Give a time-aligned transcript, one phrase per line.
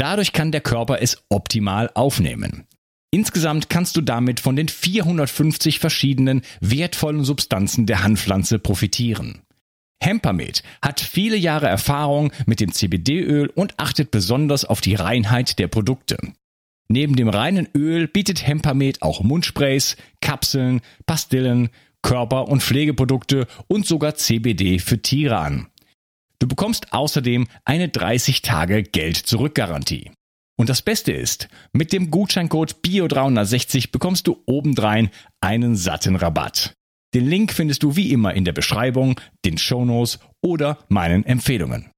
[0.00, 2.64] Dadurch kann der Körper es optimal aufnehmen.
[3.10, 9.42] Insgesamt kannst du damit von den 450 verschiedenen wertvollen Substanzen der Hanfpflanze profitieren.
[10.02, 15.68] Hempamed hat viele Jahre Erfahrung mit dem CBD-Öl und achtet besonders auf die Reinheit der
[15.68, 16.16] Produkte.
[16.88, 21.68] Neben dem reinen Öl bietet Hempamed auch Mundsprays, Kapseln, Pastillen,
[22.00, 25.66] Körper- und Pflegeprodukte und sogar CBD für Tiere an.
[26.40, 30.10] Du bekommst außerdem eine 30 Tage Geld-Zurück-Garantie.
[30.58, 36.74] Und das Beste ist, mit dem Gutscheincode BIO360 bekommst du obendrein einen satten Rabatt.
[37.14, 41.90] Den Link findest du wie immer in der Beschreibung, den Shownotes oder meinen Empfehlungen.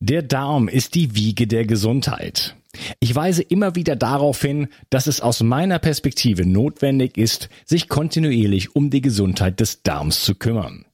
[0.00, 2.56] Der Darm ist die Wiege der Gesundheit.
[3.00, 8.74] Ich weise immer wieder darauf hin, dass es aus meiner Perspektive notwendig ist, sich kontinuierlich
[8.74, 10.86] um die Gesundheit des Darms zu kümmern.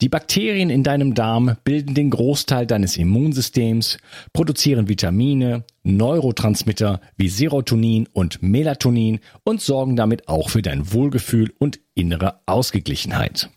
[0.00, 3.98] Die Bakterien in deinem Darm bilden den Großteil deines Immunsystems,
[4.32, 11.80] produzieren Vitamine, Neurotransmitter wie Serotonin und Melatonin und sorgen damit auch für dein Wohlgefühl und
[11.94, 13.50] innere Ausgeglichenheit.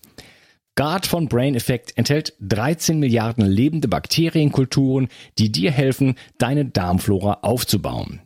[0.76, 8.20] Guard von Brain Effect enthält 13 Milliarden lebende Bakterienkulturen, die dir helfen, deine Darmflora aufzubauen.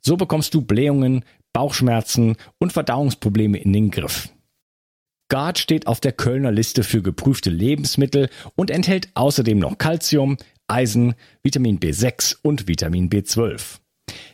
[0.00, 4.30] So bekommst du Blähungen, Bauchschmerzen und Verdauungsprobleme in den Griff.
[5.30, 10.36] Guard steht auf der Kölner Liste für geprüfte Lebensmittel und enthält außerdem noch Calcium,
[10.66, 13.78] Eisen, Vitamin B6 und Vitamin B12.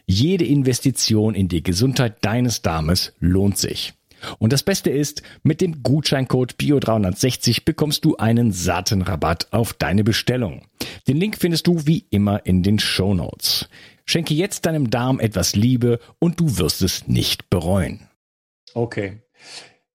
[0.07, 3.93] Jede Investition in die Gesundheit deines Darmes lohnt sich.
[4.39, 10.03] Und das Beste ist, mit dem Gutscheincode BIO360 bekommst du einen satten Rabatt auf deine
[10.03, 10.63] Bestellung.
[11.07, 13.69] Den Link findest du wie immer in den Show Notes.
[14.07, 18.09] Schenke jetzt deinem Darm etwas Liebe und du wirst es nicht bereuen.
[18.73, 19.21] Okay.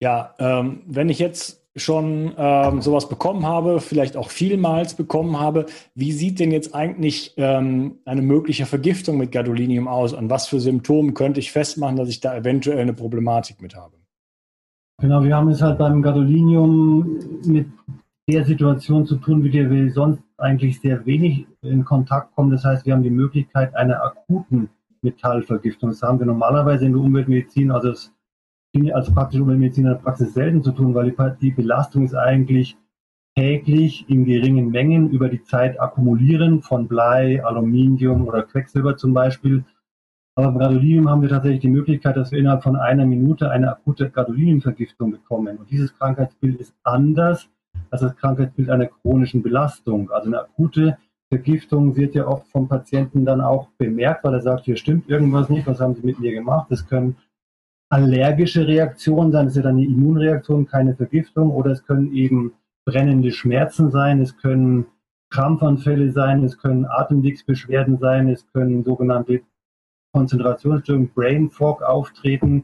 [0.01, 5.67] Ja, ähm, wenn ich jetzt schon ähm, sowas bekommen habe, vielleicht auch vielmals bekommen habe,
[5.95, 10.13] wie sieht denn jetzt eigentlich ähm, eine mögliche Vergiftung mit Gadolinium aus?
[10.13, 13.95] An was für Symptomen könnte ich festmachen, dass ich da eventuell eine Problematik mit habe?
[15.00, 17.67] Genau, wir haben es halt beim Gadolinium mit
[18.28, 22.51] der Situation zu tun, wie der wir sonst eigentlich sehr wenig in Kontakt kommen.
[22.51, 24.69] Das heißt, wir haben die Möglichkeit einer akuten
[25.01, 25.90] Metallvergiftung.
[25.91, 28.11] Das haben wir normalerweise in der Umweltmedizin, also das
[28.93, 32.77] als praktische Umweltmedizin in der Praxis selten zu tun, weil die, die Belastung ist eigentlich
[33.35, 39.65] täglich in geringen Mengen über die Zeit akkumulieren von Blei, Aluminium oder Quecksilber zum Beispiel.
[40.35, 43.69] Aber beim Gadolinium haben wir tatsächlich die Möglichkeit, dass wir innerhalb von einer Minute eine
[43.69, 45.57] akute Gadoliniumvergiftung bekommen.
[45.57, 47.49] Und dieses Krankheitsbild ist anders
[47.89, 50.09] als das Krankheitsbild einer chronischen Belastung.
[50.11, 50.97] Also eine akute
[51.29, 55.49] Vergiftung wird ja oft vom Patienten dann auch bemerkt, weil er sagt, hier stimmt irgendwas
[55.49, 56.67] nicht, was haben Sie mit mir gemacht?
[56.69, 57.17] Das können
[57.91, 62.53] allergische Reaktionen sein, das ist ja dann eine Immunreaktion, keine Vergiftung, oder es können eben
[62.85, 64.85] brennende Schmerzen sein, es können
[65.29, 69.41] Krampfanfälle sein, es können Atemwegsbeschwerden sein, es können sogenannte
[70.13, 72.63] Konzentrationsstörung, Brain Fog auftreten.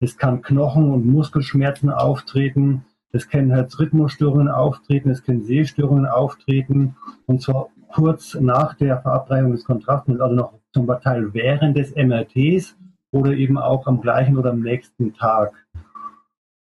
[0.00, 2.84] Es kann Knochen- und Muskelschmerzen auftreten.
[3.12, 5.10] Es können Herzrhythmusstörungen auftreten.
[5.10, 6.96] Es können Sehstörungen auftreten.
[7.26, 12.76] Und zwar kurz nach der Verabreichung des Kontrastmittels, also noch zum Teil während des MRTs
[13.12, 15.66] oder eben auch am gleichen oder am nächsten Tag.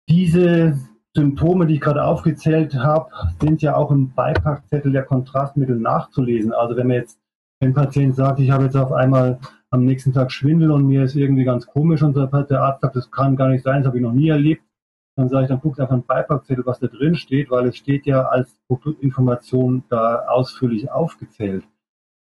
[0.09, 0.79] Diese
[1.15, 3.11] Symptome, die ich gerade aufgezählt habe,
[3.41, 6.53] sind ja auch im Beipackzettel der Kontrastmittel nachzulesen.
[6.53, 7.19] Also wenn man jetzt,
[7.61, 9.41] wenn ein Patient sagt, ich habe jetzt auf einmal
[9.71, 13.11] am nächsten Tag Schwindel und mir ist irgendwie ganz komisch und der Arzt sagt, das
[13.11, 14.63] kann gar nicht sein, das habe ich noch nie erlebt.
[15.17, 18.05] Dann sage ich, dann guckt einfach einen Beipackzettel, was da drin steht, weil es steht
[18.05, 21.65] ja als Produktinformation da ausführlich aufgezählt.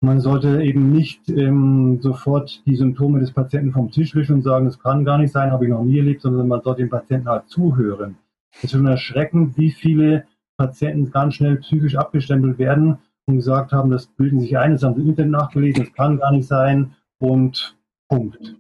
[0.03, 4.65] Man sollte eben nicht ähm, sofort die Symptome des Patienten vom Tisch wischen und sagen,
[4.65, 7.29] das kann gar nicht sein, habe ich noch nie erlebt, sondern man sollte dem Patienten
[7.29, 8.17] halt zuhören.
[8.51, 10.25] Es ist schon erschreckend, wie viele
[10.57, 14.95] Patienten ganz schnell psychisch abgestempelt werden und gesagt haben, das bilden sich ein, das haben
[14.95, 17.77] sie im Internet nachgelesen, das kann gar nicht sein und
[18.09, 18.55] Punkt.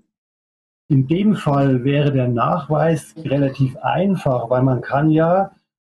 [0.89, 5.51] In dem Fall wäre der Nachweis relativ einfach, weil man kann ja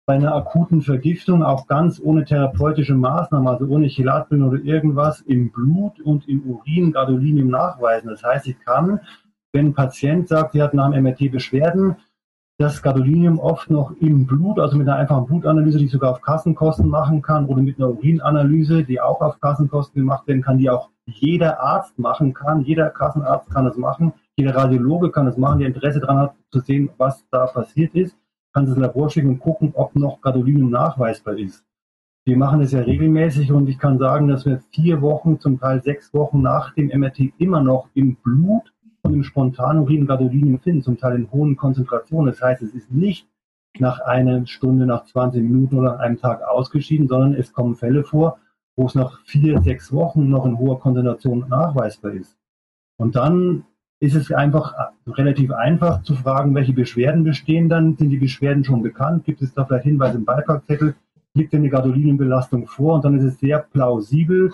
[0.07, 5.51] bei einer akuten Vergiftung auch ganz ohne therapeutische Maßnahmen, also ohne Chelatbildung oder irgendwas, im
[5.51, 8.11] Blut und im Urin Gadolinium nachweisen.
[8.11, 9.01] Das heißt, ich kann,
[9.53, 11.97] wenn ein Patient sagt, sie hat nach dem MRT Beschwerden,
[12.59, 16.21] das Gadolinium oft noch im Blut, also mit einer einfachen Blutanalyse, die ich sogar auf
[16.21, 20.71] Kassenkosten machen kann, oder mit einer Urinanalyse, die auch auf Kassenkosten gemacht werden kann, die
[20.71, 22.63] auch jeder Arzt machen kann.
[22.63, 24.13] Jeder Kassenarzt kann das machen.
[24.37, 28.17] Jeder Radiologe kann das machen, der Interesse daran hat, zu sehen, was da passiert ist.
[28.55, 31.65] Kann das Labor schicken und gucken, ob noch Gadolinium nachweisbar ist.
[32.25, 35.83] Wir machen das ja regelmäßig und ich kann sagen, dass wir vier Wochen, zum Teil
[35.83, 38.73] sechs Wochen nach dem MRT immer noch im Blut
[39.03, 42.33] und im Spontanurin Gadolinium finden, zum Teil in hohen Konzentrationen.
[42.33, 43.29] Das heißt, es ist nicht
[43.79, 48.39] nach einer Stunde, nach 20 Minuten oder einem Tag ausgeschieden, sondern es kommen Fälle vor,
[48.77, 52.39] wo es nach vier, sechs Wochen noch in hoher Konzentration nachweisbar ist.
[52.97, 53.65] Und dann
[54.05, 54.75] ist es einfach
[55.07, 57.97] relativ einfach zu fragen, welche Beschwerden bestehen dann.
[57.97, 59.25] Sind die Beschwerden schon bekannt?
[59.25, 60.95] Gibt es da vielleicht Hinweise im Beipackzettel?
[61.33, 62.97] Liegt denn eine Gadoliniumbelastung vor?
[62.97, 64.53] Und dann ist es sehr plausibel,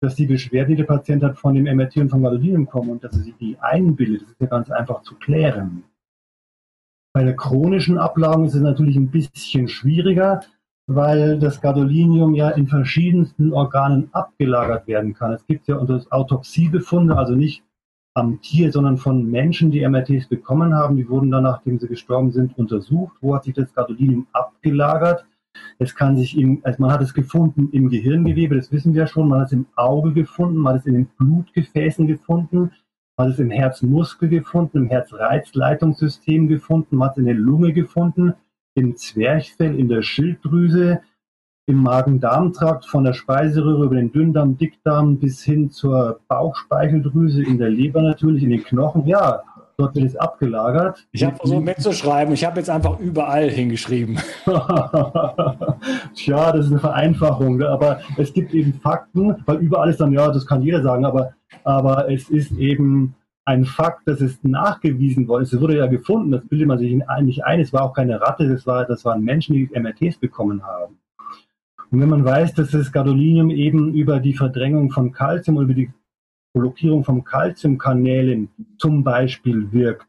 [0.00, 3.04] dass die Beschwerden, die der Patient hat, von dem MRT und vom Gadolinium kommen und
[3.04, 4.22] dass er sich die einbildet.
[4.22, 5.84] Das ist ja ganz einfach zu klären.
[7.12, 10.40] Bei der chronischen Ablagerung ist es natürlich ein bisschen schwieriger,
[10.88, 15.32] weil das Gadolinium ja in verschiedensten Organen abgelagert werden kann.
[15.32, 17.62] Es gibt ja unter Autopsiebefunde, also nicht
[18.14, 20.96] am Tier, sondern von Menschen, die MRTs bekommen haben.
[20.96, 23.16] Die wurden dann, nachdem sie gestorben sind, untersucht.
[23.20, 25.26] Wo hat sich das Gadolinium abgelagert?
[25.78, 29.28] Es kann sich im, also man hat es gefunden im Gehirngewebe, das wissen wir schon,
[29.28, 32.70] man hat es im Auge gefunden, man hat es in den Blutgefäßen gefunden,
[33.16, 37.72] man hat es im Herzmuskel gefunden, im Herzreizleitungssystem gefunden, man hat es in der Lunge
[37.72, 38.34] gefunden,
[38.74, 41.00] im Zwerchfell, in der Schilddrüse,
[41.70, 47.70] im Magen-Darm-Trakt, von der Speiseröhre über den Dünndarm, Dickdarm bis hin zur Bauchspeicheldrüse, in der
[47.70, 49.06] Leber natürlich, in den Knochen.
[49.06, 49.42] Ja,
[49.80, 51.06] Dort wird es abgelagert.
[51.10, 52.34] Ich habe versucht mitzuschreiben.
[52.34, 54.18] Ich habe jetzt einfach überall hingeschrieben.
[56.14, 57.62] Tja, das ist eine Vereinfachung.
[57.62, 61.32] Aber es gibt eben Fakten, weil überall ist dann, ja, das kann jeder sagen, aber,
[61.64, 63.14] aber es ist eben
[63.46, 65.54] ein Fakt, dass es nachgewiesen worden ist.
[65.54, 67.60] Es wurde ja gefunden, das bildet man sich nicht ein.
[67.60, 70.99] Es war auch keine Ratte, das, war, das waren Menschen, die MRTs bekommen haben.
[71.90, 75.74] Und wenn man weiß, dass das Gadolinium eben über die Verdrängung von Kalzium oder über
[75.74, 75.90] die
[76.52, 78.48] Blockierung von Calciumkanälen
[78.78, 80.06] zum Beispiel wirkt,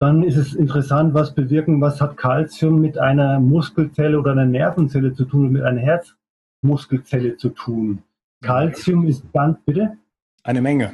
[0.00, 5.12] dann ist es interessant, was bewirken, was hat Calcium mit einer Muskelzelle oder einer Nervenzelle
[5.12, 8.02] zu tun, mit einer Herzmuskelzelle zu tun.
[8.40, 9.98] Calcium ist ganz, bitte?
[10.44, 10.92] Eine Menge.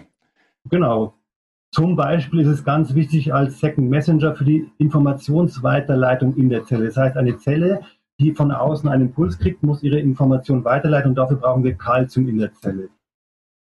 [0.70, 1.14] Genau.
[1.70, 6.86] Zum Beispiel ist es ganz wichtig als Second Messenger für die Informationsweiterleitung in der Zelle.
[6.86, 7.80] Das heißt, eine Zelle,
[8.20, 12.28] die von außen einen Impuls kriegt, muss ihre Information weiterleiten und dafür brauchen wir Calcium
[12.28, 12.88] in der Zelle.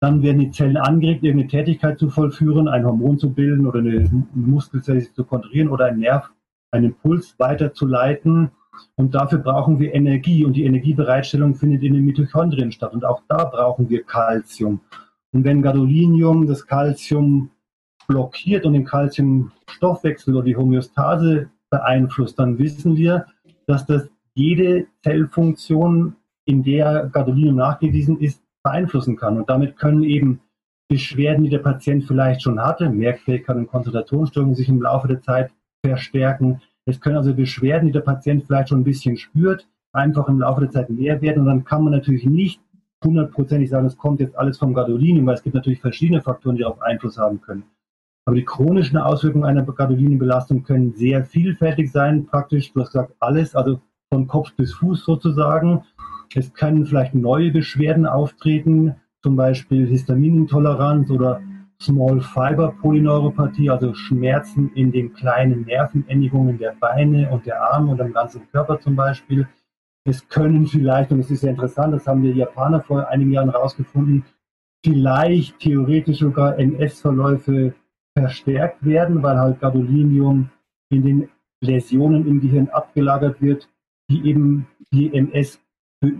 [0.01, 4.09] Dann werden die Zellen angeregt, irgendeine Tätigkeit zu vollführen, ein Hormon zu bilden oder eine
[4.33, 6.29] Muskelzelle zu kontrollieren oder einen Nerv,
[6.71, 8.51] einen Impuls weiterzuleiten.
[8.95, 12.93] Und dafür brauchen wir Energie und die Energiebereitstellung findet in den Mitochondrien statt.
[12.93, 14.79] Und auch da brauchen wir Calcium.
[15.33, 17.51] Und wenn Gadolinium das Calcium
[18.07, 23.25] blockiert und den Calciumstoffwechsel oder die Homöostase beeinflusst, dann wissen wir,
[23.67, 26.15] dass das jede Zellfunktion,
[26.45, 29.37] in der Gadolinium nachgewiesen ist, beeinflussen kann.
[29.37, 30.41] Und damit können eben
[30.89, 35.51] Beschwerden, die der Patient vielleicht schon hatte, Merkfähigkeit und Konzentrationsstörungen sich im Laufe der Zeit
[35.85, 36.61] verstärken.
[36.85, 40.61] Es können also Beschwerden, die der Patient vielleicht schon ein bisschen spürt, einfach im Laufe
[40.61, 41.41] der Zeit mehr werden.
[41.41, 42.59] Und dann kann man natürlich nicht
[43.03, 46.63] hundertprozentig sagen, es kommt jetzt alles vom Gadolinium, weil es gibt natürlich verschiedene Faktoren, die
[46.63, 47.63] darauf Einfluss haben können.
[48.25, 53.55] Aber die chronischen Auswirkungen einer Gadoliniumbelastung können sehr vielfältig sein, praktisch, du hast gesagt, alles,
[53.55, 53.79] also
[54.11, 55.83] von Kopf bis Fuß sozusagen.
[56.33, 61.41] Es können vielleicht neue Beschwerden auftreten, zum Beispiel Histaminintoleranz oder
[61.81, 68.01] Small Fiber Polyneuropathie, also Schmerzen in den kleinen Nervenendigungen der Beine und der Arme und
[68.01, 69.47] am ganzen Körper zum Beispiel.
[70.05, 73.51] Es können vielleicht, und es ist sehr interessant, das haben die Japaner vor einigen Jahren
[73.51, 74.25] herausgefunden,
[74.83, 77.73] vielleicht theoretisch sogar NS-Verläufe
[78.17, 80.49] verstärkt werden, weil halt Gadolinium
[80.89, 81.29] in den
[81.61, 83.69] Läsionen im Gehirn abgelagert wird,
[84.09, 85.61] die eben die NS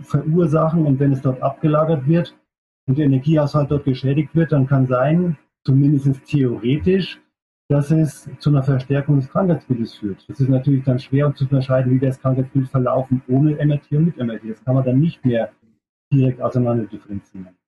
[0.01, 2.36] verursachen und wenn es dort abgelagert wird
[2.88, 7.19] und der Energiehaushalt dort geschädigt wird, dann kann sein, zumindest theoretisch,
[7.69, 10.27] dass es zu einer Verstärkung des Krankheitsbildes führt.
[10.27, 14.17] Das ist natürlich dann schwer zu unterscheiden, wie das Krankheitsbild verlaufen ohne MRT und mit
[14.17, 14.50] MRT.
[14.50, 15.51] Das kann man dann nicht mehr
[16.12, 17.59] direkt auseinander differenzieren.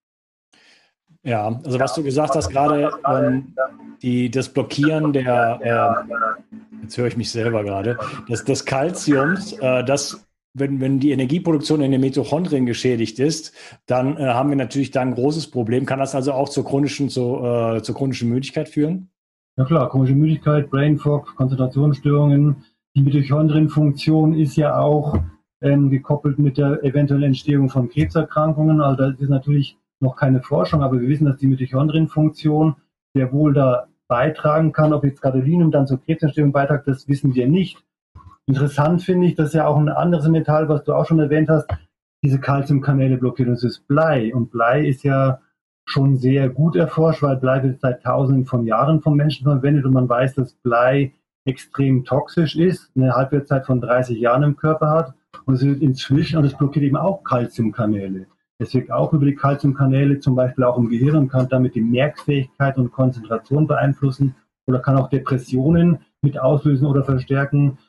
[1.24, 3.54] Ja, also was du gesagt hast gerade, ähm,
[4.02, 7.98] die, das Blockieren der, äh, jetzt höre ich mich selber gerade,
[8.28, 13.54] des, des Calciums, äh, das wenn, wenn die Energieproduktion in den Mitochondrien geschädigt ist,
[13.86, 15.86] dann äh, haben wir natürlich da ein großes Problem.
[15.86, 19.10] Kann das also auch zur chronischen, zu, äh, zur chronischen Müdigkeit führen?
[19.58, 22.64] Ja klar, chronische Müdigkeit, Brain Fog, Konzentrationsstörungen.
[22.96, 25.18] Die Mitochondrienfunktion ist ja auch
[25.62, 28.82] ähm, gekoppelt mit der eventuellen Entstehung von Krebserkrankungen.
[28.82, 32.76] Also das ist natürlich noch keine Forschung, aber wir wissen, dass die Mitochondrienfunktion
[33.14, 34.94] sehr wohl da beitragen kann.
[34.94, 37.84] Ob jetzt Gadolinium dann zur Krebsentstehung beiträgt, das wissen wir nicht.
[38.48, 41.70] Interessant finde ich, dass ja auch ein anderes Metall, was du auch schon erwähnt hast,
[42.24, 43.50] diese Calciumkanäle blockiert.
[43.50, 44.34] Das ist Blei.
[44.34, 45.40] Und Blei ist ja
[45.86, 49.94] schon sehr gut erforscht, weil Blei wird seit tausenden von Jahren vom Menschen verwendet und
[49.94, 51.14] man weiß, dass Blei
[51.46, 55.14] extrem toxisch ist, eine Halbwertszeit von 30 Jahren im Körper hat
[55.46, 58.28] und es wird inzwischen, und es blockiert eben auch Calciumkanäle.
[58.62, 61.82] Es wirkt auch über die Calciumkanäle zum Beispiel auch im Gehirn und kann damit die
[61.82, 64.36] Merkfähigkeit und Konzentration beeinflussen
[64.68, 67.80] oder kann auch Depressionen mit auslösen oder verstärken.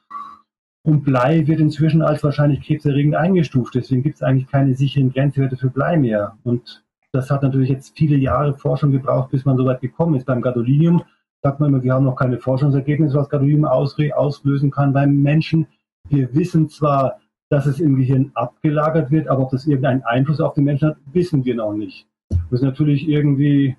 [0.83, 3.75] Und Blei wird inzwischen als wahrscheinlich krebserregend eingestuft.
[3.75, 6.39] Deswegen gibt es eigentlich keine sicheren Grenzwerte für Blei mehr.
[6.43, 10.25] Und das hat natürlich jetzt viele Jahre Forschung gebraucht, bis man so weit gekommen ist.
[10.25, 11.03] Beim Gadolinium
[11.43, 15.67] sagt man immer, wir haben noch keine Forschungsergebnisse, was Gadolinium auslösen kann beim Menschen.
[16.09, 17.21] Wir wissen zwar,
[17.53, 20.97] dass es im Gehirn abgelagert wird, aber ob das irgendeinen Einfluss auf den Menschen hat,
[21.13, 22.07] wissen wir noch nicht.
[22.31, 23.77] Das ist natürlich irgendwie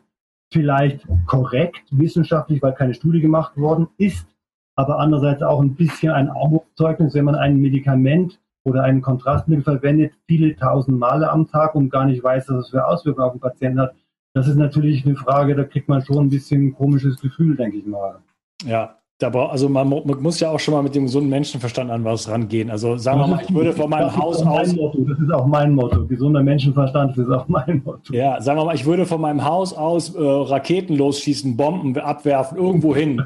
[0.52, 4.28] vielleicht korrekt wissenschaftlich, weil keine Studie gemacht worden ist,
[4.76, 10.14] aber andererseits auch ein bisschen ein Armutszeugnis, wenn man ein Medikament oder ein Kontrastmittel verwendet,
[10.28, 13.42] viele tausend Male am Tag und gar nicht weiß, dass es für Auswirkungen auf den
[13.42, 13.96] Patienten hat.
[14.36, 17.78] Das ist natürlich eine Frage, da kriegt man schon ein bisschen ein komisches Gefühl, denke
[17.78, 18.20] ich mal.
[18.64, 21.92] Ja, da braucht, also man, man, muss ja auch schon mal mit dem gesunden Menschenverstand
[21.92, 22.70] an was rangehen.
[22.70, 24.74] Also sagen wir mal, ich würde von meinem Haus aus.
[24.74, 26.06] Motto, das ist auch mein Motto.
[26.08, 28.14] Gesunder Menschenverstand ist auch mein Motto.
[28.14, 32.58] Ja, sagen wir mal, ich würde von meinem Haus aus äh, Raketen losschießen, Bomben abwerfen,
[32.58, 33.22] irgendwo hin,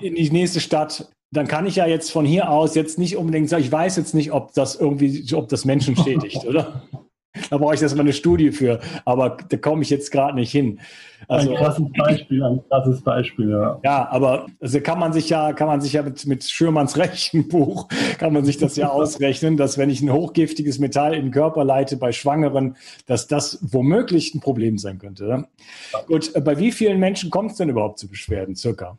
[0.00, 1.08] in die nächste Stadt.
[1.30, 4.14] Dann kann ich ja jetzt von hier aus jetzt nicht unbedingt sagen, ich weiß jetzt
[4.14, 6.82] nicht, ob das irgendwie, ob das Menschen schädigt, oder?
[7.50, 10.80] Da brauche ich erstmal eine Studie für, aber da komme ich jetzt gerade nicht hin.
[11.26, 13.80] Also, ein krasses Beispiel, ein krasses Beispiel, ja.
[13.82, 17.88] Ja, aber also kann man sich ja, kann man sich ja mit, mit Schürmanns Rechenbuch,
[18.18, 21.64] kann man sich das ja ausrechnen, dass wenn ich ein hochgiftiges Metall in den Körper
[21.64, 22.76] leite bei Schwangeren,
[23.06, 25.26] dass das womöglich ein Problem sein könnte.
[25.26, 25.44] Ja?
[26.06, 28.96] Gut, äh, bei wie vielen Menschen kommt es denn überhaupt zu Beschwerden, circa?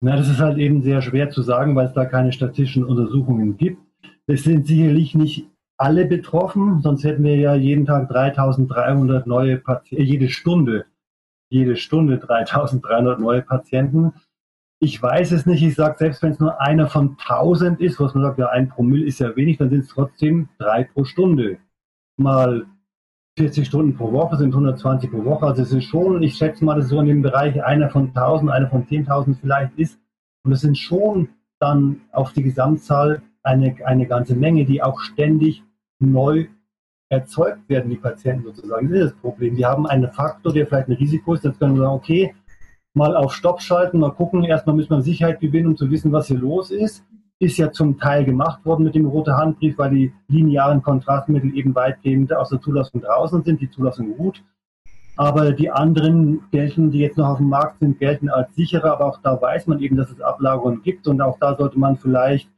[0.00, 3.56] Na, das ist halt eben sehr schwer zu sagen, weil es da keine statistischen Untersuchungen
[3.56, 3.82] gibt.
[4.26, 5.46] Es sind sicherlich nicht
[5.78, 10.86] alle betroffen, sonst hätten wir ja jeden Tag 3300 neue Patienten, äh, jede Stunde,
[11.48, 14.12] jede Stunde 3300 neue Patienten.
[14.80, 18.14] Ich weiß es nicht, ich sage, selbst wenn es nur einer von 1000 ist, was
[18.14, 21.58] man sagt, ja, ein Promille ist ja wenig, dann sind es trotzdem drei pro Stunde.
[22.16, 22.66] Mal
[23.38, 25.46] 40 Stunden pro Woche sind 120 pro Woche.
[25.46, 28.50] Also es ist schon, ich schätze mal, dass so in dem Bereich einer von 1000,
[28.50, 30.00] einer von 10.000 vielleicht ist.
[30.44, 31.28] Und es sind schon
[31.60, 35.62] dann auf die Gesamtzahl eine, eine ganze Menge, die auch ständig
[35.98, 36.46] neu
[37.08, 38.90] erzeugt werden, die Patienten sozusagen.
[38.90, 39.56] Das ist das Problem.
[39.56, 41.44] Wir haben einen Faktor, der vielleicht ein Risiko ist.
[41.44, 42.34] Jetzt können wir sagen, okay,
[42.94, 44.44] mal auf Stopp schalten, mal gucken.
[44.44, 47.04] Erstmal müssen wir Sicherheit gewinnen, um zu wissen, was hier los ist.
[47.40, 51.74] Ist ja zum Teil gemacht worden mit dem roten Handbrief, weil die linearen Kontrastmittel eben
[51.74, 54.42] weitgehend aus der Zulassung draußen sind, die Zulassung ruht.
[55.16, 58.92] Aber die anderen gelten, die jetzt noch auf dem Markt sind, gelten als sicherer.
[58.92, 61.08] Aber auch da weiß man eben, dass es Ablagerungen gibt.
[61.08, 62.50] Und auch da sollte man vielleicht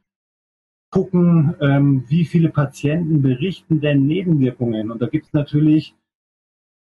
[0.91, 4.91] gucken, ähm, wie viele Patienten berichten denn Nebenwirkungen.
[4.91, 5.95] Und da gibt es natürlich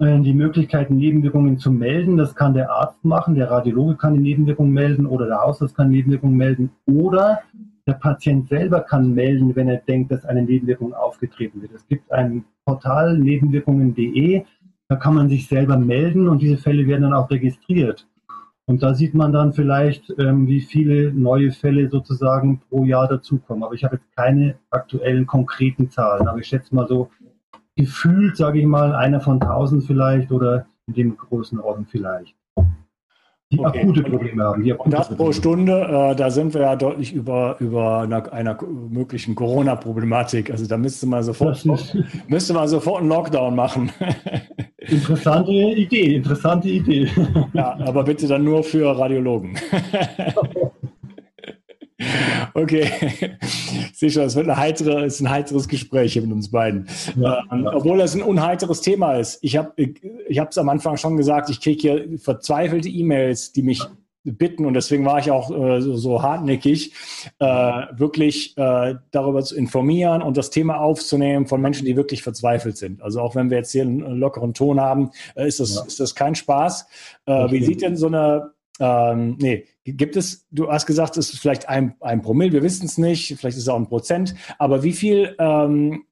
[0.01, 2.17] äh, die Möglichkeit, Nebenwirkungen zu melden.
[2.17, 5.91] Das kann der Arzt machen, der Radiologe kann die Nebenwirkungen melden oder der Hausarzt kann
[5.91, 7.41] Nebenwirkungen melden oder
[7.87, 11.73] der Patient selber kann melden, wenn er denkt, dass eine Nebenwirkung aufgetreten wird.
[11.73, 14.45] Es gibt ein Portal nebenwirkungen.de,
[14.89, 18.07] da kann man sich selber melden und diese Fälle werden dann auch registriert.
[18.73, 23.62] Und da sieht man dann vielleicht, ähm, wie viele neue Fälle sozusagen pro Jahr dazukommen.
[23.64, 26.26] Aber ich habe jetzt keine aktuellen konkreten Zahlen.
[26.26, 27.11] Aber ich schätze mal so
[27.76, 32.35] gefühlt, sage ich mal, einer von tausend vielleicht oder in dem Größenordnung vielleicht.
[33.53, 33.81] Die okay.
[33.81, 34.63] akute Probleme haben.
[34.63, 35.25] Die akute und das Probleme.
[35.25, 40.51] pro Stunde, äh, da sind wir ja deutlich über, über einer, einer möglichen Corona-Problematik.
[40.51, 41.65] Also da müsste man sofort,
[42.29, 43.93] müsste man sofort einen Lockdown machen.
[44.79, 47.09] Interessante Idee, interessante Idee.
[47.53, 49.57] Ja, aber bitte dann nur für Radiologen.
[52.55, 52.91] Okay,
[53.95, 56.89] sicher, es wird eine heitere, ist ein heiteres Gespräch mit uns beiden.
[57.17, 57.75] Ja, ähm, ja.
[57.75, 59.39] Obwohl das ein unheiteres Thema ist.
[59.43, 63.83] Ich habe ich es am Anfang schon gesagt, ich kriege hier verzweifelte E-Mails, die mich
[64.25, 66.93] bitten, und deswegen war ich auch äh, so, so, hartnäckig,
[67.39, 72.77] äh, wirklich äh, darüber zu informieren und das Thema aufzunehmen von Menschen, die wirklich verzweifelt
[72.77, 73.03] sind.
[73.03, 75.83] Also auch wenn wir jetzt hier einen lockeren Ton haben, äh, ist, das, ja.
[75.85, 76.87] ist das kein Spaß.
[77.27, 81.41] Äh, wie sieht denn so eine ähm, nee, gibt es, du hast gesagt, es ist
[81.41, 84.83] vielleicht ein, ein Promille, wir wissen es nicht, vielleicht ist es auch ein Prozent, aber
[84.83, 86.05] wie viel, ähm,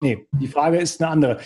[0.00, 1.40] nee, die Frage ist eine andere.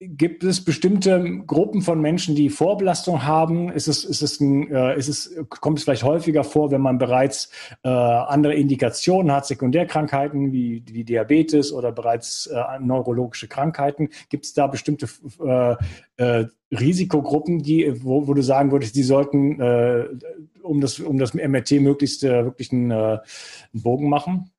[0.00, 3.70] Gibt es bestimmte Gruppen von Menschen, die Vorbelastung haben?
[3.70, 6.98] Ist es, ist es ein, äh, ist es, kommt es vielleicht häufiger vor, wenn man
[6.98, 7.50] bereits
[7.82, 14.10] äh, andere Indikationen hat, Sekundärkrankheiten wie, wie Diabetes oder bereits äh, neurologische Krankheiten?
[14.28, 15.08] Gibt es da bestimmte
[15.44, 15.76] äh,
[16.16, 19.60] äh, Risikogruppen, die, wo, wo, du sagen würdest, die sollten
[20.62, 23.20] um das, um das MRT möglichst wirklich einen, einen
[23.72, 24.50] Bogen machen?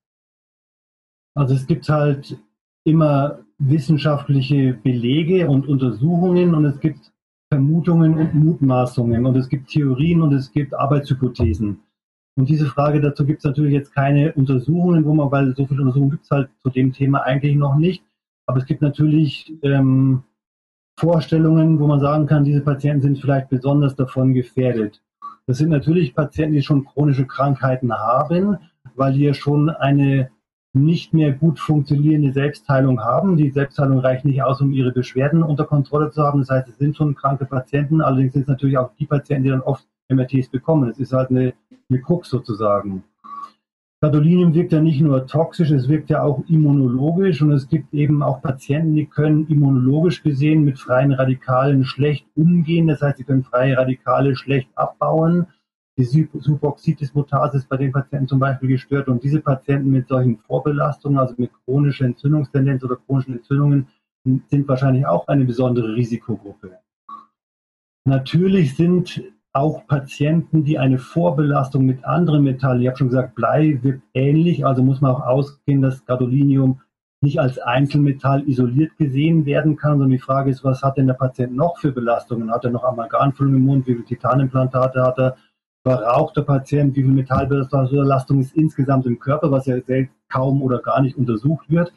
[1.35, 2.37] Also es gibt halt
[2.83, 7.11] immer wissenschaftliche Belege und Untersuchungen und es gibt
[7.51, 11.79] Vermutungen und Mutmaßungen und es gibt Theorien und es gibt Arbeitshypothesen.
[12.37, 15.81] Und diese Frage dazu gibt es natürlich jetzt keine Untersuchungen, wo man, weil so viele
[15.81, 18.03] Untersuchungen gibt es halt zu dem Thema eigentlich noch nicht.
[18.45, 20.23] Aber es gibt natürlich ähm,
[20.97, 25.01] Vorstellungen, wo man sagen kann, diese Patienten sind vielleicht besonders davon gefährdet.
[25.47, 28.57] Das sind natürlich Patienten, die schon chronische Krankheiten haben,
[28.95, 30.29] weil die ja schon eine
[30.73, 33.37] nicht mehr gut funktionierende Selbstheilung haben.
[33.37, 36.39] Die Selbstheilung reicht nicht aus, um ihre Beschwerden unter Kontrolle zu haben.
[36.39, 38.01] Das heißt, es sind schon kranke Patienten.
[38.01, 40.89] Allerdings sind es natürlich auch die Patienten, die dann oft MRTs bekommen.
[40.89, 41.53] Es ist halt eine,
[41.89, 43.03] eine Krux sozusagen.
[44.01, 48.23] Gadolinium wirkt ja nicht nur toxisch, es wirkt ja auch immunologisch und es gibt eben
[48.23, 52.87] auch Patienten, die können immunologisch gesehen mit freien Radikalen schlecht umgehen.
[52.87, 55.47] Das heißt, sie können freie Radikale schlecht abbauen
[55.99, 61.19] die Superoxidismutase ist bei den Patienten zum Beispiel gestört und diese Patienten mit solchen Vorbelastungen,
[61.19, 63.87] also mit chronischer Entzündungstendenz oder chronischen Entzündungen,
[64.23, 66.77] sind wahrscheinlich auch eine besondere Risikogruppe.
[68.05, 73.79] Natürlich sind auch Patienten, die eine Vorbelastung mit anderen Metallen, ich habe schon gesagt, Blei
[73.81, 76.79] wirkt ähnlich, also muss man auch ausgehen, dass Gadolinium
[77.21, 81.15] nicht als Einzelmetall isoliert gesehen werden kann, sondern die Frage ist, was hat denn der
[81.15, 82.51] Patient noch für Belastungen?
[82.51, 85.35] Hat er noch Amalgamfüllung im Mund, wie viele Titanimplantate hat er?
[85.83, 90.79] Verraucht der Patient, wie viel Metallbelastung ist insgesamt im Körper, was ja selbst kaum oder
[90.79, 91.93] gar nicht untersucht wird.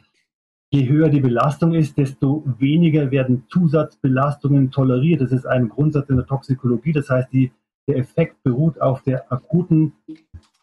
[0.71, 5.21] Je höher die Belastung ist, desto weniger werden Zusatzbelastungen toleriert.
[5.21, 6.93] Das ist ein Grundsatz in der Toxikologie.
[6.93, 7.51] Das heißt, die,
[7.87, 9.93] der Effekt beruht auf der akuten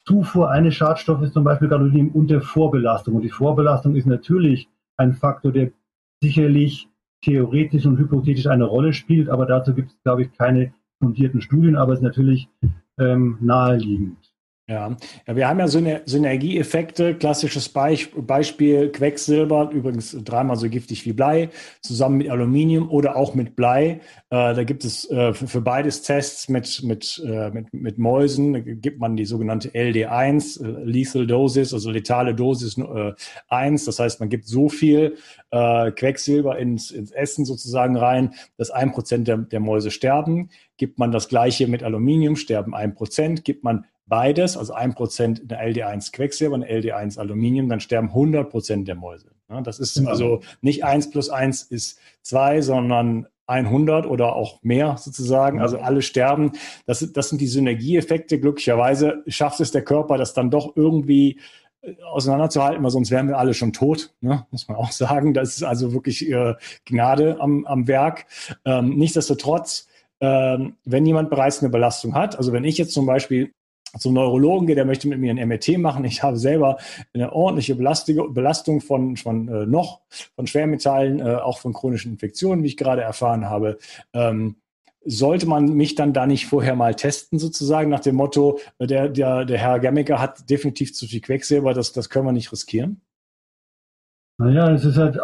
[0.05, 3.15] Zufuhr eines Schadstoffes, zum Beispiel Gadolinium, und der Vorbelastung.
[3.15, 5.71] Und die Vorbelastung ist natürlich ein Faktor, der
[6.21, 6.89] sicherlich
[7.23, 11.77] theoretisch und hypothetisch eine Rolle spielt, aber dazu gibt es, glaube ich, keine fundierten Studien,
[11.77, 12.49] aber es ist natürlich
[13.01, 14.30] ähm, naheliegend.
[14.71, 14.97] Ja.
[15.27, 17.17] ja, wir haben ja Synergieeffekte.
[17.17, 21.49] Klassisches Beispiel Quecksilber, übrigens dreimal so giftig wie Blei,
[21.81, 24.01] zusammen mit Aluminium oder auch mit Blei.
[24.31, 28.53] Äh, da gibt es äh, für, beides Tests mit, mit, äh, mit, mit Mäusen.
[28.53, 33.13] Da gibt man die sogenannte LD1, äh, Lethal Dosis, also letale Dosis äh,
[33.49, 33.87] 1.
[33.87, 35.17] Das heißt, man gibt so viel
[35.51, 40.51] äh, Quecksilber ins, ins Essen sozusagen rein, dass ein Prozent der, der Mäuse sterben.
[40.77, 43.45] Gibt man das gleiche mit Aluminium, sterben ein Prozent.
[43.45, 48.51] Gibt man beides, also ein Prozent der LD1 Quecksilber und LD1 Aluminium, dann sterben 100
[48.51, 49.31] Prozent der Mäuse.
[49.63, 50.11] das ist genau.
[50.11, 55.61] also nicht eins plus eins ist zwei, sondern 100 oder auch mehr sozusagen.
[55.61, 56.53] Also alle sterben.
[56.87, 58.39] Das, das sind die Synergieeffekte.
[58.39, 61.41] Glücklicherweise schafft es der Körper, das dann doch irgendwie
[61.83, 64.47] äh, auseinanderzuhalten, weil sonst wären wir alle schon tot, ne?
[64.51, 65.35] muss man auch sagen.
[65.35, 68.27] Das ist also wirklich äh, Gnade am, am Werk.
[68.65, 69.89] Ähm, nichtsdestotrotz,
[70.21, 73.53] ähm, wenn jemand bereits eine Belastung hat, also wenn ich jetzt zum Beispiel
[73.99, 76.05] zum Neurologen gehe, der möchte mit mir ein MRT machen.
[76.05, 76.79] Ich habe selber
[77.13, 80.01] eine ordentliche Belastung, von, von äh, noch,
[80.37, 83.79] von Schwermetallen, äh, auch von chronischen Infektionen, wie ich gerade erfahren habe.
[84.13, 84.57] Ähm,
[85.05, 89.09] sollte man mich dann da nicht vorher mal testen, sozusagen, nach dem Motto, äh, der,
[89.09, 93.01] der, der Herr Gemmiker hat definitiv zu viel Quecksilber, das, das können wir nicht riskieren?
[94.39, 95.19] Naja, es ist halt,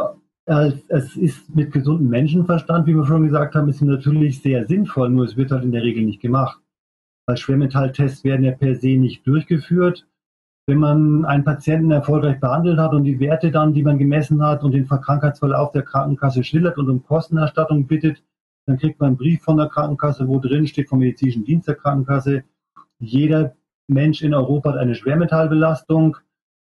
[0.46, 5.10] äh, es ist mit gesundem Menschenverstand, wie wir schon gesagt haben, ist natürlich sehr sinnvoll,
[5.10, 6.60] nur es wird halt in der Regel nicht gemacht
[7.26, 10.06] weil Schwermetalltests werden ja per se nicht durchgeführt.
[10.68, 14.64] Wenn man einen Patienten erfolgreich behandelt hat und die Werte dann, die man gemessen hat
[14.64, 18.22] und den Krankheitsverlauf der Krankenkasse schildert und um Kostenerstattung bittet,
[18.66, 21.76] dann kriegt man einen Brief von der Krankenkasse, wo drin steht vom medizinischen Dienst der
[21.76, 22.42] Krankenkasse,
[22.98, 23.54] jeder
[23.88, 26.16] Mensch in Europa hat eine Schwermetallbelastung,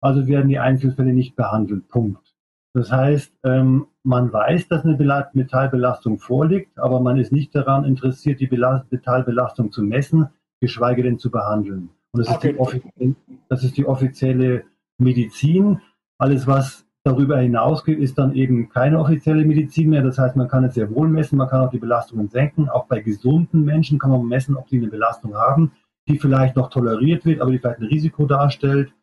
[0.01, 1.87] also werden die Einzelfälle nicht behandelt.
[1.87, 2.35] Punkt.
[2.73, 4.97] Das heißt, ähm, man weiß, dass eine
[5.33, 10.27] Metallbelastung vorliegt, aber man ist nicht daran interessiert, die Metallbelastung zu messen,
[10.59, 11.89] geschweige denn zu behandeln.
[12.11, 12.55] Und das, okay.
[12.57, 13.15] ist, die,
[13.49, 14.63] das ist die offizielle
[14.97, 15.81] Medizin.
[16.17, 20.03] Alles, was darüber hinausgeht, ist dann eben keine offizielle Medizin mehr.
[20.03, 22.69] Das heißt, man kann es sehr wohl messen, man kann auch die Belastungen senken.
[22.69, 25.71] Auch bei gesunden Menschen kann man messen, ob sie eine Belastung haben,
[26.07, 28.93] die vielleicht noch toleriert wird, aber die vielleicht ein Risiko darstellt.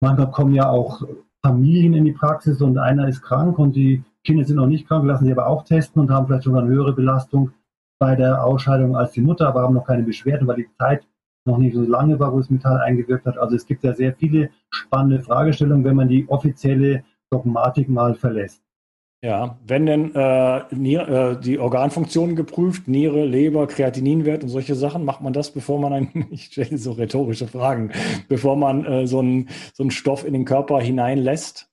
[0.00, 1.02] Manchmal kommen ja auch
[1.42, 5.04] Familien in die Praxis und einer ist krank und die Kinder sind noch nicht krank,
[5.04, 7.52] lassen sie aber auch testen und haben vielleicht sogar eine höhere Belastung
[8.04, 11.06] bei der Ausscheidung als die Mutter, aber haben noch keine Beschwerden, weil die Zeit
[11.46, 13.38] noch nicht so lange war, wo das Metall eingewirkt hat.
[13.38, 18.62] Also es gibt ja sehr viele spannende Fragestellungen, wenn man die offizielle Dogmatik mal verlässt.
[19.24, 25.06] Ja, wenn denn äh, Nier, äh, die Organfunktionen geprüft, Niere, Leber, Kreatininwert und solche Sachen,
[25.06, 27.90] macht man das, bevor man ein, ich stelle so rhetorische Fragen,
[28.28, 31.70] bevor man äh, so, einen, so einen Stoff in den Körper hineinlässt?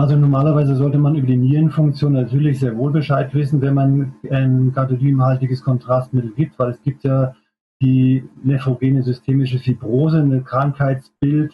[0.00, 4.72] Also normalerweise sollte man über die Nierenfunktion natürlich sehr wohl Bescheid wissen, wenn man ein
[4.72, 7.34] gadoliniumhaltiges Kontrastmittel gibt, weil es gibt ja
[7.82, 11.52] die nephrogene systemische Fibrose, ein Krankheitsbild,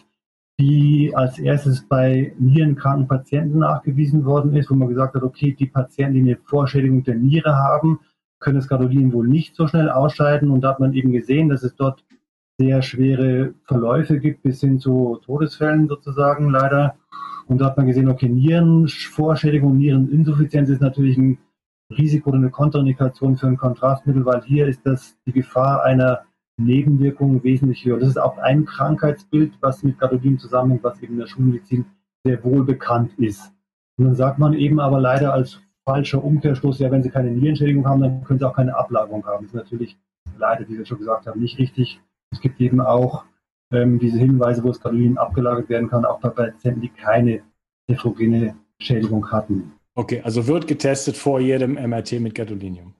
[0.61, 5.65] die als erstes bei nierenkranken Patienten nachgewiesen worden ist, wo man gesagt hat, okay, die
[5.65, 7.99] Patienten, die eine Vorschädigung der Niere haben,
[8.39, 10.51] können das Gadolin wohl nicht so schnell ausscheiden.
[10.51, 12.05] Und da hat man eben gesehen, dass es dort
[12.59, 16.95] sehr schwere Verläufe gibt, bis hin zu Todesfällen sozusagen leider.
[17.47, 21.37] Und da hat man gesehen, okay, Nierenvorschädigung, Niereninsuffizienz ist natürlich ein
[21.89, 26.23] Risiko oder eine Kontraindikation für ein Kontrastmittel, weil hier ist das die Gefahr einer
[26.57, 27.99] Nebenwirkungen wesentlich höher.
[27.99, 31.85] Das ist auch ein Krankheitsbild, was mit Gadolin zusammenhängt, was eben in der Schulmedizin
[32.25, 33.53] sehr wohl bekannt ist.
[33.97, 37.87] Und dann sagt man eben aber leider als falscher Umkehrschluss, ja, wenn Sie keine Nierenschädigung
[37.87, 39.45] haben, dann können Sie auch keine Ablagerung haben.
[39.45, 39.97] Das ist natürlich
[40.37, 42.01] leider, wie wir schon gesagt haben, nicht richtig.
[42.31, 43.23] Es gibt eben auch
[43.71, 47.41] ähm, diese Hinweise, wo Gadolin abgelagert werden kann, auch bei Patienten, die keine
[47.87, 49.73] nephrogene Schädigung hatten.
[49.95, 52.93] Okay, also wird getestet vor jedem MRT mit Gadolinium?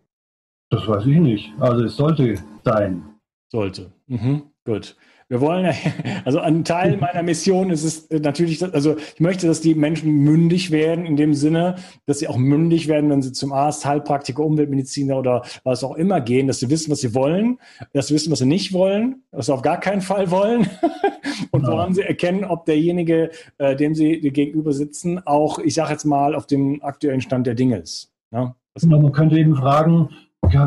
[0.69, 1.53] Das weiß ich nicht.
[1.59, 3.03] Also es sollte sein.
[3.49, 3.91] Sollte.
[4.07, 4.43] Mhm.
[4.65, 4.97] Gut.
[5.29, 5.73] Wir wollen,
[6.25, 10.71] also ein Teil meiner Mission ist es natürlich, also ich möchte, dass die Menschen mündig
[10.71, 15.17] werden in dem Sinne, dass sie auch mündig werden, wenn sie zum Arzt, Heilpraktiker, Umweltmediziner
[15.17, 17.59] oder was auch immer gehen, dass sie wissen, was sie wollen,
[17.93, 20.69] dass sie wissen, was sie nicht wollen, was sie auf gar keinen Fall wollen
[21.51, 21.73] und genau.
[21.73, 26.35] woran sie erkennen, ob derjenige, äh, dem sie gegenüber sitzen, auch, ich sage jetzt mal,
[26.35, 28.13] auf dem aktuellen Stand der Dinge ist.
[28.31, 28.55] Ja?
[28.79, 30.09] Genau, man könnte eben fragen,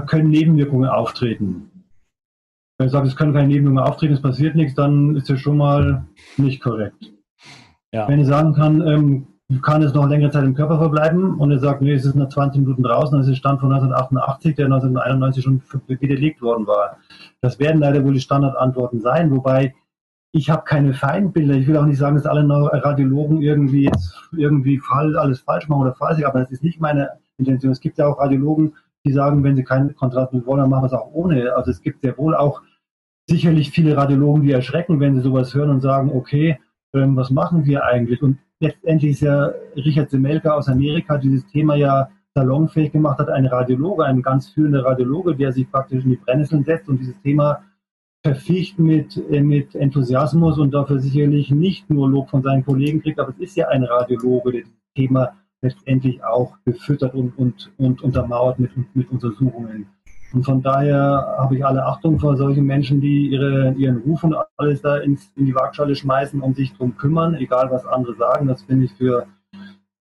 [0.06, 1.69] können Nebenwirkungen auftreten?
[2.80, 5.58] Wenn ich sage, es können keine Nebenwirkungen auftreten, es passiert nichts, dann ist das schon
[5.58, 6.06] mal
[6.38, 7.12] nicht korrekt.
[7.92, 8.08] Ja.
[8.08, 9.26] Wenn ich sagen kann, ähm,
[9.60, 12.30] kann es noch längere Zeit im Körper verbleiben und er sagt, nee, es ist nach
[12.30, 16.96] 20 Minuten draußen, das ist Stand von 1988, der 1991 schon widerlegt worden war.
[17.42, 19.74] Das werden leider wohl die Standardantworten sein, wobei
[20.32, 21.56] ich habe keine Feindbilder.
[21.56, 25.82] Ich will auch nicht sagen, dass alle Radiologen irgendwie jetzt irgendwie fall, alles falsch machen
[25.82, 27.72] oder falsch, aber das ist nicht meine Intention.
[27.72, 28.72] Es gibt ja auch Radiologen,
[29.04, 31.54] die sagen, wenn sie keinen Kontrast mit wollen, dann machen wir es auch ohne.
[31.54, 32.62] Also es gibt sehr wohl auch
[33.30, 36.58] sicherlich viele Radiologen, die erschrecken, wenn sie sowas hören und sagen, okay,
[36.92, 38.20] ähm, was machen wir eigentlich?
[38.22, 43.46] Und letztendlich ist ja Richard Semelka aus Amerika dieses Thema ja salonfähig gemacht hat, ein
[43.46, 47.62] Radiologe, ein ganz führender Radiologe, der sich praktisch in die Brennnesseln setzt und dieses Thema
[48.22, 53.18] verficht mit, äh, mit Enthusiasmus und dafür sicherlich nicht nur Lob von seinen Kollegen kriegt,
[53.18, 58.02] aber es ist ja ein Radiologe, der das Thema letztendlich auch befüttert und, und, und
[58.02, 59.86] untermauert mit, mit Untersuchungen.
[60.32, 64.36] Und von daher habe ich alle Achtung vor solchen Menschen, die ihre, ihren Ruf und
[64.56, 68.46] alles da ins, in die Waagschale schmeißen und sich darum kümmern, egal was andere sagen.
[68.46, 69.26] Das finde ich für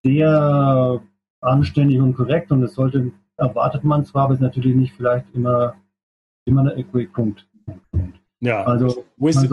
[0.04, 1.00] sehr
[1.40, 2.52] anständig und korrekt.
[2.52, 5.74] Und das sollte, erwartet man zwar, aber ist natürlich nicht vielleicht immer,
[6.44, 7.46] immer ein Equipunkt.
[8.40, 9.50] Ja, also Whistle,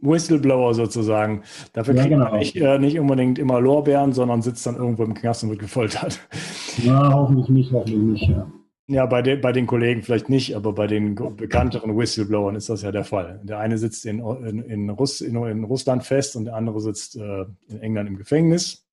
[0.00, 1.42] Whistleblower sozusagen.
[1.72, 2.30] Dafür kriegt ja, genau.
[2.30, 5.60] man nicht, äh, nicht unbedingt immer Lorbeeren, sondern sitzt dann irgendwo im Knast und wird
[5.60, 6.20] gefoltert.
[6.78, 8.46] Ja, hoffentlich nicht, hoffentlich nicht, ja.
[8.88, 12.82] Ja, bei, de, bei den Kollegen vielleicht nicht, aber bei den bekannteren Whistleblowern ist das
[12.82, 13.40] ja der Fall.
[13.44, 17.16] Der eine sitzt in, in, in, Russ, in, in Russland fest und der andere sitzt
[17.16, 18.86] äh, in England im Gefängnis.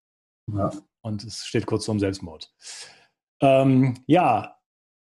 [0.53, 0.71] Ja.
[1.01, 2.53] Und es steht kurz vorm Selbstmord.
[3.41, 4.55] Ähm, ja,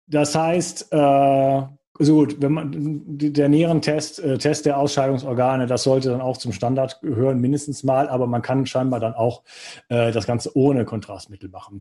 [0.07, 1.63] das heißt, äh,
[1.99, 2.73] so gut, wenn man
[3.19, 8.09] der Nierentest, äh, Test der Ausscheidungsorgane, das sollte dann auch zum Standard gehören, mindestens mal,
[8.09, 9.43] aber man kann scheinbar dann auch
[9.89, 11.81] äh, das Ganze ohne Kontrastmittel machen.